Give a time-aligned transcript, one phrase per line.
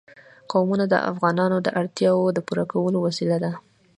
[0.51, 3.51] قومونه د افغانانو د اړتیاوو د پوره کولو وسیله ده.